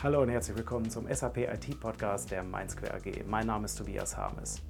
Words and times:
Hallo 0.00 0.22
und 0.22 0.28
herzlich 0.28 0.56
willkommen 0.56 0.88
zum 0.88 1.12
SAP 1.12 1.38
IT 1.38 1.80
Podcast 1.80 2.30
der 2.30 2.44
MindSquare 2.44 2.94
AG. 2.94 3.24
Mein 3.26 3.48
Name 3.48 3.64
ist 3.64 3.74
Tobias 3.74 4.16
Harmes. 4.16 4.62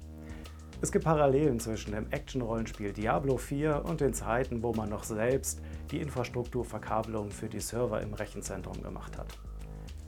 Es 0.81 0.91
gibt 0.91 1.05
Parallelen 1.05 1.59
zwischen 1.59 1.91
dem 1.91 2.09
Action-Rollenspiel 2.09 2.93
Diablo 2.93 3.37
4 3.37 3.85
und 3.85 4.01
den 4.01 4.15
Zeiten, 4.15 4.63
wo 4.63 4.73
man 4.73 4.89
noch 4.89 5.03
selbst 5.03 5.61
die 5.91 6.01
Infrastrukturverkabelung 6.01 7.29
für 7.29 7.47
die 7.47 7.59
Server 7.59 8.01
im 8.01 8.15
Rechenzentrum 8.15 8.81
gemacht 8.81 9.19
hat. 9.19 9.27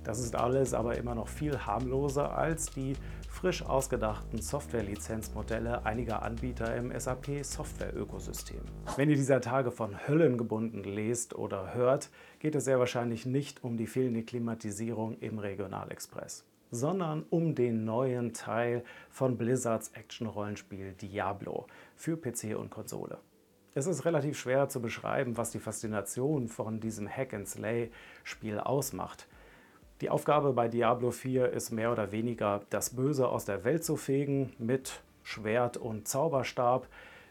Das 0.04 0.20
ist 0.20 0.36
alles 0.36 0.74
aber 0.74 0.98
immer 0.98 1.14
noch 1.14 1.28
viel 1.28 1.60
harmloser 1.60 2.36
als 2.36 2.72
die 2.72 2.94
frisch 3.30 3.64
ausgedachten 3.64 4.42
Software-Lizenzmodelle 4.42 5.86
einiger 5.86 6.24
Anbieter 6.24 6.76
im 6.76 6.92
SAP-Software-Ökosystem. 6.98 8.62
Wenn 8.98 9.10
ihr 9.10 9.16
dieser 9.16 9.42
Tage 9.42 9.72
von 9.72 10.08
Höllengebunden 10.08 10.84
lest 10.84 11.36
oder 11.36 11.76
hört, 11.76 12.10
geht 12.40 12.56
es 12.56 12.66
sehr 12.66 12.80
wahrscheinlich 12.80 13.28
nicht 13.28 13.64
um 13.64 13.78
die 13.78 13.88
fehlende 13.88 14.24
Klimatisierung 14.24 15.20
im 15.20 15.38
Regionalexpress, 15.38 16.46
sondern 16.72 17.24
um 17.30 17.54
den 17.54 17.86
neuen 17.86 18.34
Teil 18.34 18.84
von 19.10 19.38
Blizzards 19.38 19.90
Action-Rollenspiel 19.90 20.94
Diablo 20.94 21.68
für 21.96 22.18
PC 22.18 22.58
und 22.58 22.72
Konsole. 22.72 23.20
Es 23.74 23.88
ist 23.88 24.04
relativ 24.04 24.38
schwer 24.38 24.68
zu 24.68 24.82
beschreiben, 24.82 25.38
was 25.38 25.52
die 25.52 25.60
Faszination 25.60 26.50
von 26.50 26.82
diesem 26.82 27.08
Hack-and-Slay-Spiel 27.08 28.60
ausmacht. 28.60 29.28
Die 30.02 30.10
Aufgabe 30.10 30.54
bei 30.54 30.68
Diablo 30.68 31.12
4 31.12 31.52
ist 31.52 31.70
mehr 31.70 31.92
oder 31.92 32.12
weniger, 32.12 32.62
das 32.72 32.96
Böse 32.96 33.28
aus 33.28 33.46
der 33.46 33.64
Welt 33.64 33.84
zu 33.84 33.96
fegen, 33.96 34.52
mit 34.58 35.04
Schwert 35.22 35.78
und 35.78 36.08
Zauberstab 36.08 36.88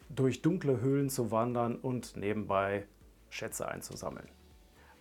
durch 0.09 0.41
dunkle 0.41 0.81
Höhlen 0.81 1.11
zu 1.11 1.33
wandern 1.33 1.75
und 1.75 2.17
nebenbei 2.17 2.87
Schätze 3.29 3.67
einzusammeln. 3.67 4.29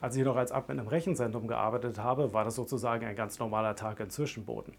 Als 0.01 0.15
ich 0.15 0.23
noch 0.23 0.35
als 0.35 0.51
Admin 0.51 0.79
im 0.79 0.87
Rechenzentrum 0.87 1.47
gearbeitet 1.47 1.99
habe, 1.99 2.33
war 2.33 2.43
das 2.43 2.55
sozusagen 2.55 3.05
ein 3.05 3.15
ganz 3.15 3.37
normaler 3.37 3.75
Tag 3.75 3.99
in 3.99 4.09
Zwischenboden. 4.09 4.73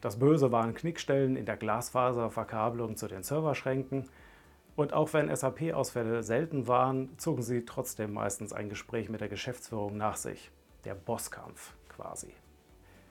Das 0.00 0.20
Böse 0.20 0.52
waren 0.52 0.74
Knickstellen 0.74 1.34
in 1.34 1.44
der 1.44 1.56
Glasfaserverkabelung 1.56 2.96
zu 2.96 3.08
den 3.08 3.24
Serverschränken. 3.24 4.08
Und 4.76 4.92
auch 4.92 5.12
wenn 5.12 5.34
SAP-Ausfälle 5.34 6.22
selten 6.22 6.68
waren, 6.68 7.18
zogen 7.18 7.42
sie 7.42 7.64
trotzdem 7.64 8.12
meistens 8.12 8.52
ein 8.52 8.68
Gespräch 8.68 9.08
mit 9.08 9.20
der 9.20 9.28
Geschäftsführung 9.28 9.96
nach 9.96 10.16
sich. 10.16 10.52
Der 10.84 10.94
Bosskampf 10.94 11.74
quasi. 11.98 12.32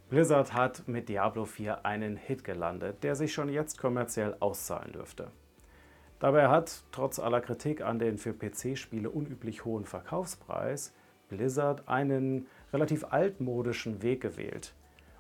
Blizzard 0.10 0.54
hat 0.54 0.88
mit 0.88 1.10
Diablo 1.10 1.44
4 1.44 1.86
einen 1.86 2.16
Hit 2.16 2.46
gelandet, 2.46 3.04
der 3.04 3.16
sich 3.16 3.34
schon 3.34 3.50
jetzt 3.50 3.78
kommerziell 3.78 4.38
auszahlen 4.40 4.94
dürfte. 4.94 5.32
Dabei 6.20 6.48
hat, 6.48 6.84
trotz 6.92 7.20
aller 7.20 7.42
Kritik 7.42 7.82
an 7.82 8.00
den 8.00 8.18
für 8.18 8.34
PC-Spiele 8.34 9.10
unüblich 9.10 9.66
hohen 9.66 9.86
Verkaufspreis, 9.86 10.94
Blizzard 11.28 11.90
einen 11.90 12.48
relativ 12.72 13.04
altmodischen 13.10 14.02
Weg 14.02 14.22
gewählt. 14.22 14.74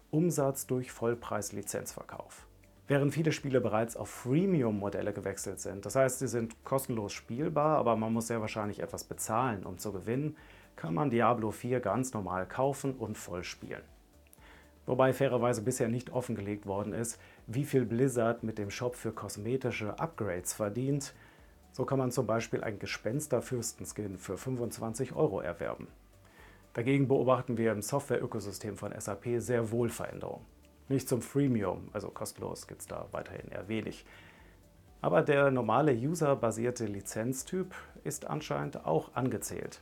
Umsatz 0.10 0.66
durch 0.68 0.92
Vollpreis-Lizenzverkauf. 0.92 2.48
Während 2.88 3.14
viele 3.14 3.34
Spiele 3.34 3.60
bereits 3.60 3.98
auf 3.98 4.10
Freemium-Modelle 4.10 5.12
gewechselt 5.12 5.60
sind, 5.60 5.86
das 5.86 5.98
heißt, 5.98 6.20
sie 6.20 6.30
sind 6.30 6.64
kostenlos 6.64 7.12
spielbar, 7.12 7.78
aber 7.78 7.98
man 7.98 8.14
muss 8.14 8.28
sehr 8.28 8.40
wahrscheinlich 8.40 8.80
etwas 8.80 9.04
bezahlen, 9.04 9.66
um 9.66 9.78
zu 9.78 9.92
gewinnen, 9.92 10.38
kann 10.78 10.94
man 10.94 11.09
Diablo 11.09 11.52
4 11.52 11.81
ganz 11.81 12.14
normal 12.14 12.47
kaufen 12.47 12.94
und 12.94 13.17
voll 13.17 13.44
spielen. 13.44 13.81
Wobei 14.86 15.11
fairerweise 15.11 15.61
bisher 15.61 15.89
nicht 15.89 16.11
offengelegt 16.11 16.66
worden 16.66 16.94
ist, 16.94 17.20
wie 17.45 17.66
viel 17.66 17.86
Blizzard 17.86 18.44
mit 18.44 18.58
dem 18.58 18.70
Shop 18.72 18.95
für 18.95 19.11
kosmetische 19.11 20.00
Upgrades 20.00 20.53
verdient. 20.53 21.14
So 21.73 21.83
kann 21.83 22.00
man 22.00 22.11
zum 22.11 22.25
Beispiel 22.25 22.64
ein 22.64 22.80
Gespensterfürstenskin 22.80 24.17
für 24.17 24.38
25 24.38 25.14
Euro 25.14 25.42
erwerben. 25.42 25.88
Dagegen 26.73 27.08
beobachten 27.08 27.58
wir 27.58 27.73
im 27.73 27.81
Software-Ökosystem 27.81 28.78
von 28.78 28.94
SAP 28.98 29.25
sehr 29.39 29.72
wohl 29.72 29.89
Veränderungen. 29.89 30.45
Nicht 30.89 31.09
zum 31.09 31.22
Freemium, 31.22 31.89
also 31.92 32.09
kostenlos 32.09 32.67
gibt 32.67 32.81
es 32.81 32.88
da 32.88 33.08
weiterhin 33.11 33.52
eher 33.52 33.67
wenig. 33.67 34.05
Aber 35.02 35.22
der 35.22 35.52
normale 35.52 35.94
userbasierte 35.94 36.86
Lizenztyp 36.86 37.76
ist 38.04 38.26
anscheinend 38.26 38.86
auch 38.86 39.14
angezählt. 39.16 39.82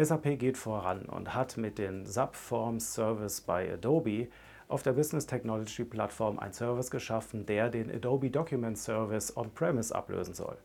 SAP 0.00 0.38
geht 0.38 0.56
voran 0.56 1.06
und 1.06 1.34
hat 1.34 1.56
mit 1.56 1.76
den 1.76 2.06
Subforms 2.06 2.94
Service 2.94 3.40
bei 3.40 3.72
Adobe 3.72 4.28
auf 4.68 4.84
der 4.84 4.92
Business 4.92 5.26
Technology 5.26 5.84
Plattform 5.84 6.38
einen 6.38 6.52
Service 6.52 6.90
geschaffen, 6.90 7.46
der 7.46 7.68
den 7.68 7.90
Adobe 7.90 8.30
Document 8.30 8.78
Service 8.78 9.36
on-premise 9.36 9.92
ablösen 9.92 10.34
soll. 10.34 10.56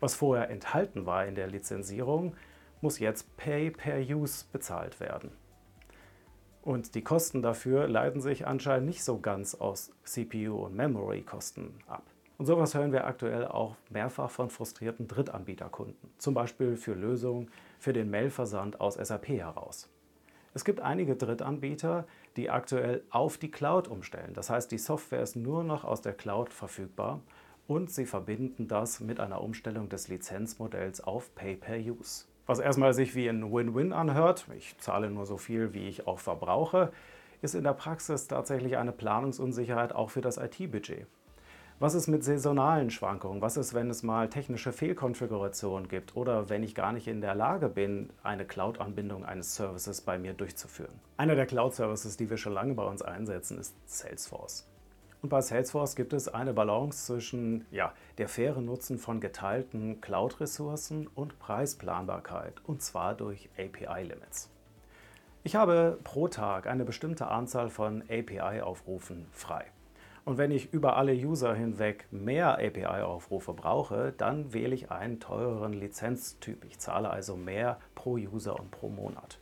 Was 0.00 0.14
vorher 0.14 0.48
enthalten 0.48 1.04
war 1.04 1.26
in 1.26 1.34
der 1.34 1.48
Lizenzierung, 1.48 2.34
muss 2.80 2.98
jetzt 2.98 3.36
Pay 3.36 3.72
per 3.72 3.98
Use 3.98 4.46
bezahlt 4.50 5.00
werden. 5.00 5.32
Und 6.62 6.94
die 6.94 7.04
Kosten 7.04 7.42
dafür 7.42 7.86
leiten 7.88 8.22
sich 8.22 8.46
anscheinend 8.46 8.86
nicht 8.86 9.04
so 9.04 9.20
ganz 9.20 9.54
aus 9.54 9.92
CPU- 10.04 10.64
und 10.64 10.74
Memory-Kosten 10.74 11.74
ab. 11.86 12.04
Und 12.38 12.44
sowas 12.46 12.74
hören 12.74 12.92
wir 12.92 13.06
aktuell 13.06 13.46
auch 13.46 13.76
mehrfach 13.88 14.30
von 14.30 14.50
frustrierten 14.50 15.08
Drittanbieterkunden, 15.08 16.10
zum 16.18 16.34
Beispiel 16.34 16.76
für 16.76 16.92
Lösungen 16.92 17.50
für 17.78 17.94
den 17.94 18.10
Mailversand 18.10 18.80
aus 18.80 18.94
SAP 18.94 19.28
heraus. 19.28 19.88
Es 20.52 20.64
gibt 20.64 20.80
einige 20.80 21.16
Drittanbieter, 21.16 22.06
die 22.36 22.50
aktuell 22.50 23.02
auf 23.10 23.38
die 23.38 23.50
Cloud 23.50 23.88
umstellen. 23.88 24.32
Das 24.34 24.50
heißt, 24.50 24.70
die 24.70 24.78
Software 24.78 25.22
ist 25.22 25.36
nur 25.36 25.64
noch 25.64 25.84
aus 25.84 26.02
der 26.02 26.12
Cloud 26.12 26.52
verfügbar 26.52 27.20
und 27.66 27.90
sie 27.90 28.06
verbinden 28.06 28.68
das 28.68 29.00
mit 29.00 29.18
einer 29.18 29.40
Umstellung 29.40 29.88
des 29.88 30.08
Lizenzmodells 30.08 31.02
auf 31.02 31.34
Pay-per-Use. 31.34 32.26
Was 32.46 32.58
erstmal 32.58 32.94
sich 32.94 33.14
wie 33.14 33.28
ein 33.28 33.52
Win-Win 33.52 33.92
anhört, 33.92 34.46
ich 34.56 34.78
zahle 34.78 35.10
nur 35.10 35.26
so 35.26 35.36
viel, 35.36 35.74
wie 35.74 35.88
ich 35.88 36.06
auch 36.06 36.20
verbrauche, 36.20 36.92
ist 37.42 37.54
in 37.54 37.64
der 37.64 37.72
Praxis 37.72 38.28
tatsächlich 38.28 38.76
eine 38.76 38.92
Planungsunsicherheit 38.92 39.94
auch 39.94 40.10
für 40.10 40.20
das 40.20 40.36
IT-Budget. 40.36 41.06
Was 41.78 41.92
ist 41.92 42.06
mit 42.06 42.24
saisonalen 42.24 42.88
Schwankungen? 42.88 43.42
Was 43.42 43.58
ist, 43.58 43.74
wenn 43.74 43.90
es 43.90 44.02
mal 44.02 44.30
technische 44.30 44.72
Fehlkonfigurationen 44.72 45.88
gibt 45.88 46.16
oder 46.16 46.48
wenn 46.48 46.62
ich 46.62 46.74
gar 46.74 46.90
nicht 46.90 47.06
in 47.06 47.20
der 47.20 47.34
Lage 47.34 47.68
bin, 47.68 48.08
eine 48.22 48.46
Cloud-Anbindung 48.46 49.26
eines 49.26 49.56
Services 49.56 50.00
bei 50.00 50.18
mir 50.18 50.32
durchzuführen? 50.32 50.98
Einer 51.18 51.34
der 51.34 51.44
Cloud-Services, 51.44 52.16
die 52.16 52.30
wir 52.30 52.38
schon 52.38 52.54
lange 52.54 52.72
bei 52.72 52.82
uns 52.82 53.02
einsetzen, 53.02 53.58
ist 53.58 53.74
Salesforce. 53.84 54.66
Und 55.20 55.28
bei 55.28 55.42
Salesforce 55.42 55.96
gibt 55.96 56.14
es 56.14 56.28
eine 56.28 56.54
Balance 56.54 57.04
zwischen 57.04 57.66
ja, 57.70 57.92
der 58.16 58.30
fairen 58.30 58.64
Nutzen 58.64 58.96
von 58.96 59.20
geteilten 59.20 60.00
Cloud-Ressourcen 60.00 61.06
und 61.08 61.38
Preisplanbarkeit, 61.38 62.54
und 62.64 62.80
zwar 62.80 63.14
durch 63.14 63.50
API-Limits. 63.58 64.50
Ich 65.44 65.56
habe 65.56 65.98
pro 66.04 66.28
Tag 66.28 66.68
eine 66.68 66.86
bestimmte 66.86 67.28
Anzahl 67.28 67.68
von 67.68 68.02
API-Aufrufen 68.08 69.26
frei. 69.30 69.66
Und 70.26 70.38
wenn 70.38 70.50
ich 70.50 70.72
über 70.72 70.96
alle 70.96 71.12
User 71.12 71.54
hinweg 71.54 72.08
mehr 72.10 72.58
API-Aufrufe 72.58 73.52
brauche, 73.52 74.12
dann 74.18 74.52
wähle 74.52 74.74
ich 74.74 74.90
einen 74.90 75.20
teureren 75.20 75.72
Lizenztyp. 75.72 76.64
Ich 76.64 76.80
zahle 76.80 77.10
also 77.10 77.36
mehr 77.36 77.78
pro 77.94 78.14
User 78.14 78.58
und 78.58 78.72
pro 78.72 78.88
Monat. 78.88 79.38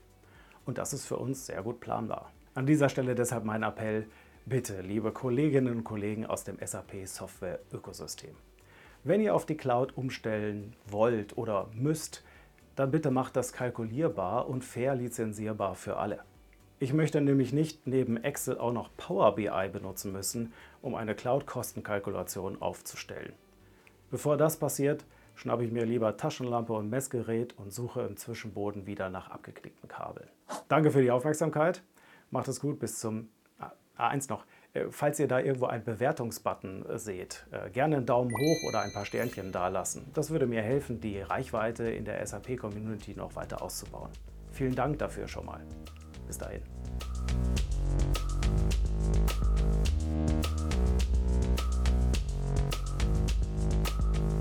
Und 0.67 0.77
das 0.77 0.93
ist 0.93 1.07
für 1.07 1.17
uns 1.17 1.47
sehr 1.47 1.63
gut 1.63 1.81
planbar. 1.81 2.31
An 2.53 2.67
dieser 2.67 2.91
Stelle 2.91 3.15
deshalb 3.15 3.45
mein 3.45 3.63
Appell, 3.63 4.07
bitte, 4.45 4.83
liebe 4.83 5.11
Kolleginnen 5.11 5.75
und 5.75 5.85
Kollegen 5.85 6.27
aus 6.27 6.45
dem 6.45 6.59
SAP 6.63 7.07
Software 7.07 7.61
Ökosystem. 7.73 8.37
Wenn 9.05 9.23
ihr 9.23 9.35
auf 9.35 9.47
die 9.47 9.57
Cloud 9.57 9.97
umstellen 9.97 10.77
wollt 10.87 11.39
oder 11.39 11.71
müsst, 11.73 12.23
dann 12.77 12.91
bitte 12.91 13.11
macht 13.11 13.37
das 13.37 13.55
kalkulierbar 13.55 14.51
und 14.51 14.63
fair 14.63 14.95
lizenzierbar 14.95 15.77
für 15.77 15.97
alle. 15.97 16.21
Ich 16.81 16.93
möchte 16.93 17.21
nämlich 17.21 17.53
nicht 17.53 17.87
neben 17.87 18.17
Excel 18.17 18.59
auch 18.59 18.73
noch 18.73 18.91
Power 18.97 19.37
BI 19.37 19.69
benutzen 19.73 20.13
müssen, 20.13 20.53
um 20.83 20.95
eine 20.95 21.15
Cloud-Kostenkalkulation 21.15 22.61
aufzustellen. 22.61 23.33
Bevor 24.11 24.37
das 24.37 24.59
passiert, 24.59 25.05
schnappe 25.35 25.65
ich 25.65 25.73
mir 25.73 25.85
lieber 25.85 26.17
Taschenlampe 26.17 26.73
und 26.73 26.91
Messgerät 26.91 27.57
und 27.59 27.73
suche 27.73 28.03
im 28.03 28.17
Zwischenboden 28.17 28.87
wieder 28.87 29.09
nach 29.09 29.31
abgeklickten 29.31 29.89
Kabeln. 29.89 30.29
Danke 30.69 30.91
für 30.91 31.03
die 31.03 31.11
Aufmerksamkeit. 31.11 31.83
Macht 32.31 32.49
es 32.49 32.61
gut, 32.61 32.81
bis 32.81 32.99
zum 32.99 33.29
ah, 33.59 33.73
eins 33.97 34.29
noch. 34.29 34.45
Äh, 34.73 34.87
falls 34.91 35.19
ihr 35.21 35.29
da 35.29 35.39
irgendwo 35.39 35.67
einen 35.67 35.85
Bewertungsbutton 35.85 36.87
äh, 36.87 36.99
seht, 36.99 37.47
äh, 37.53 37.71
gerne 37.71 37.97
einen 37.97 38.07
Daumen 38.07 38.33
hoch 38.33 38.69
oder 38.69 38.81
ein 38.81 38.93
paar 38.93 39.05
Sternchen 39.05 39.53
dalassen. 39.53 40.11
Das 40.13 40.31
würde 40.31 40.47
mir 40.47 40.63
helfen, 40.63 41.01
die 41.01 41.21
Reichweite 41.21 41.85
in 41.85 42.05
der 42.05 42.25
SAP-Community 42.27 43.15
noch 43.15 43.37
weiter 43.37 43.63
auszubauen. 43.63 44.11
Vielen 44.51 44.75
Dank 44.75 44.99
dafür 44.99 45.29
schon 45.29 45.47
mal. 45.47 45.61
Bis 46.27 46.39
dahin. 46.39 46.63